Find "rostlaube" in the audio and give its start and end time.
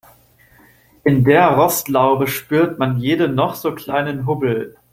1.49-2.25